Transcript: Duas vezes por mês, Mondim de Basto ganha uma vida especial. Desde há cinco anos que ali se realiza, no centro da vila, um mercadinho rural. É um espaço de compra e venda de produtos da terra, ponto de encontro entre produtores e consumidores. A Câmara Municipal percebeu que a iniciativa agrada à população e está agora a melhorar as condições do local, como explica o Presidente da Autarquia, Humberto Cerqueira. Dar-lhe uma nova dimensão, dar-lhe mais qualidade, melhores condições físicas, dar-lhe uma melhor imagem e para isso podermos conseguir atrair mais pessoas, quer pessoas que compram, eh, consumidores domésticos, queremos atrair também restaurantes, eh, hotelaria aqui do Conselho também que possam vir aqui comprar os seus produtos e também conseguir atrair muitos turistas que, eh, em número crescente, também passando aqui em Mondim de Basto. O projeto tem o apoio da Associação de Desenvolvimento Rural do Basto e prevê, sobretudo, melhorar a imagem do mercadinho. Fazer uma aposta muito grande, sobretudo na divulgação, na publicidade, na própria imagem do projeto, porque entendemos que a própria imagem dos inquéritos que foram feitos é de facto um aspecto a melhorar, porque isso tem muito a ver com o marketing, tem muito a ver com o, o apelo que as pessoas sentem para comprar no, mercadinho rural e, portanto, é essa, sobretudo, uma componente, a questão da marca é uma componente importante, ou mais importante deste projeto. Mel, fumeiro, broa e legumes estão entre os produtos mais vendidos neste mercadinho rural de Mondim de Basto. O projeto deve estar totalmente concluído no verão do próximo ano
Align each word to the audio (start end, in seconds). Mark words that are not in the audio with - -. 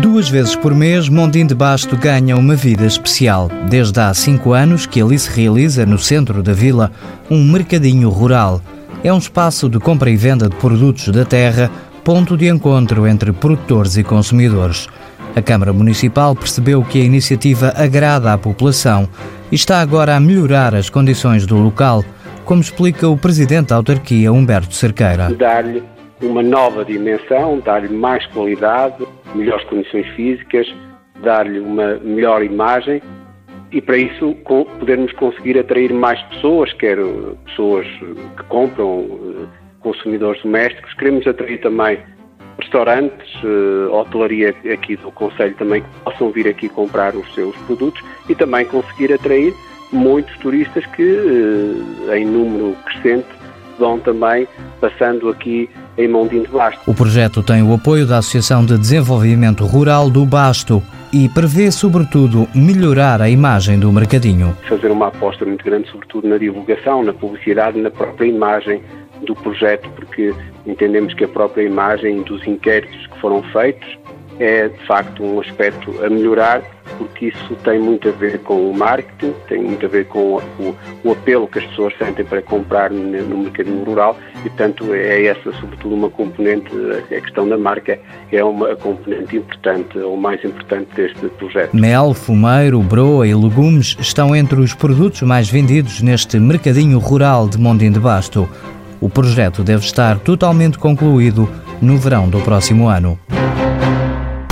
Duas 0.00 0.28
vezes 0.28 0.54
por 0.54 0.72
mês, 0.72 1.08
Mondim 1.08 1.44
de 1.44 1.56
Basto 1.56 1.96
ganha 1.96 2.36
uma 2.36 2.54
vida 2.54 2.86
especial. 2.86 3.50
Desde 3.68 3.98
há 3.98 4.14
cinco 4.14 4.52
anos 4.52 4.86
que 4.86 5.02
ali 5.02 5.18
se 5.18 5.28
realiza, 5.28 5.84
no 5.84 5.98
centro 5.98 6.40
da 6.40 6.52
vila, 6.52 6.92
um 7.28 7.42
mercadinho 7.42 8.08
rural. 8.08 8.60
É 9.02 9.12
um 9.12 9.18
espaço 9.18 9.68
de 9.68 9.80
compra 9.80 10.08
e 10.08 10.16
venda 10.16 10.48
de 10.48 10.54
produtos 10.54 11.08
da 11.08 11.24
terra, 11.24 11.68
ponto 12.04 12.36
de 12.36 12.46
encontro 12.48 13.08
entre 13.08 13.32
produtores 13.32 13.96
e 13.96 14.04
consumidores. 14.04 14.88
A 15.34 15.42
Câmara 15.42 15.72
Municipal 15.72 16.36
percebeu 16.36 16.84
que 16.84 17.00
a 17.00 17.04
iniciativa 17.04 17.72
agrada 17.76 18.32
à 18.32 18.38
população 18.38 19.08
e 19.50 19.56
está 19.56 19.80
agora 19.80 20.14
a 20.14 20.20
melhorar 20.20 20.76
as 20.76 20.88
condições 20.88 21.44
do 21.44 21.56
local, 21.56 22.04
como 22.44 22.60
explica 22.60 23.08
o 23.08 23.16
Presidente 23.16 23.70
da 23.70 23.76
Autarquia, 23.76 24.32
Humberto 24.32 24.74
Cerqueira. 24.74 25.34
Dar-lhe 25.34 25.82
uma 26.22 26.42
nova 26.42 26.84
dimensão, 26.84 27.60
dar-lhe 27.64 27.88
mais 27.88 28.24
qualidade, 28.26 29.04
melhores 29.34 29.64
condições 29.64 30.06
físicas, 30.08 30.66
dar-lhe 31.22 31.60
uma 31.60 31.96
melhor 31.96 32.42
imagem 32.42 33.02
e 33.70 33.80
para 33.80 33.98
isso 33.98 34.34
podermos 34.44 35.12
conseguir 35.12 35.58
atrair 35.58 35.92
mais 35.92 36.20
pessoas, 36.24 36.72
quer 36.74 36.96
pessoas 37.44 37.86
que 38.36 38.42
compram, 38.48 39.04
eh, 39.04 39.46
consumidores 39.80 40.42
domésticos, 40.42 40.94
queremos 40.94 41.26
atrair 41.26 41.60
também 41.60 41.98
restaurantes, 42.58 43.28
eh, 43.44 43.88
hotelaria 43.90 44.54
aqui 44.72 44.96
do 44.96 45.12
Conselho 45.12 45.54
também 45.56 45.82
que 45.82 45.88
possam 46.02 46.30
vir 46.30 46.48
aqui 46.48 46.68
comprar 46.68 47.14
os 47.14 47.34
seus 47.34 47.54
produtos 47.66 48.02
e 48.28 48.34
também 48.34 48.64
conseguir 48.64 49.12
atrair 49.12 49.54
muitos 49.92 50.36
turistas 50.38 50.84
que, 50.86 51.02
eh, 51.02 52.18
em 52.18 52.24
número 52.24 52.74
crescente, 52.86 53.28
também 54.04 54.46
passando 54.80 55.28
aqui 55.28 55.68
em 55.96 56.08
Mondim 56.08 56.42
de 56.42 56.48
Basto. 56.48 56.80
O 56.86 56.94
projeto 56.94 57.42
tem 57.42 57.62
o 57.62 57.72
apoio 57.72 58.06
da 58.06 58.18
Associação 58.18 58.64
de 58.64 58.78
Desenvolvimento 58.78 59.64
Rural 59.64 60.10
do 60.10 60.24
Basto 60.24 60.82
e 61.12 61.28
prevê, 61.28 61.70
sobretudo, 61.70 62.46
melhorar 62.54 63.22
a 63.22 63.28
imagem 63.28 63.78
do 63.78 63.90
mercadinho. 63.92 64.56
Fazer 64.68 64.90
uma 64.90 65.08
aposta 65.08 65.44
muito 65.44 65.64
grande, 65.64 65.88
sobretudo 65.90 66.28
na 66.28 66.36
divulgação, 66.38 67.02
na 67.02 67.12
publicidade, 67.12 67.80
na 67.80 67.90
própria 67.90 68.26
imagem 68.26 68.82
do 69.26 69.34
projeto, 69.34 69.88
porque 69.96 70.34
entendemos 70.66 71.14
que 71.14 71.24
a 71.24 71.28
própria 71.28 71.62
imagem 71.62 72.22
dos 72.22 72.46
inquéritos 72.46 73.06
que 73.06 73.20
foram 73.20 73.42
feitos 73.44 73.98
é 74.38 74.68
de 74.68 74.86
facto 74.86 75.24
um 75.24 75.40
aspecto 75.40 75.92
a 76.04 76.08
melhorar, 76.08 76.62
porque 76.98 77.26
isso 77.26 77.54
tem 77.62 77.78
muito 77.78 78.08
a 78.08 78.12
ver 78.12 78.40
com 78.40 78.70
o 78.70 78.76
marketing, 78.76 79.32
tem 79.48 79.62
muito 79.62 79.86
a 79.86 79.88
ver 79.88 80.06
com 80.06 80.36
o, 80.58 80.76
o 81.04 81.12
apelo 81.12 81.46
que 81.46 81.60
as 81.60 81.64
pessoas 81.66 81.96
sentem 81.96 82.24
para 82.24 82.42
comprar 82.42 82.90
no, 82.90 83.38
mercadinho 83.38 83.84
rural 83.84 84.16
e, 84.44 84.48
portanto, 84.48 84.92
é 84.92 85.26
essa, 85.26 85.52
sobretudo, 85.52 85.94
uma 85.94 86.10
componente, 86.10 86.70
a 86.96 87.20
questão 87.20 87.48
da 87.48 87.56
marca 87.56 87.98
é 88.32 88.44
uma 88.44 88.74
componente 88.76 89.36
importante, 89.36 89.98
ou 89.98 90.16
mais 90.16 90.44
importante 90.44 90.88
deste 90.94 91.28
projeto. 91.30 91.74
Mel, 91.74 92.12
fumeiro, 92.12 92.80
broa 92.82 93.26
e 93.26 93.34
legumes 93.34 93.96
estão 94.00 94.34
entre 94.34 94.60
os 94.60 94.74
produtos 94.74 95.22
mais 95.22 95.48
vendidos 95.48 96.02
neste 96.02 96.38
mercadinho 96.38 96.98
rural 96.98 97.48
de 97.48 97.58
Mondim 97.58 97.90
de 97.92 98.00
Basto. 98.00 98.48
O 99.00 99.08
projeto 99.08 99.62
deve 99.62 99.84
estar 99.84 100.18
totalmente 100.18 100.76
concluído 100.76 101.48
no 101.80 101.96
verão 101.96 102.28
do 102.28 102.40
próximo 102.40 102.88
ano 102.88 103.18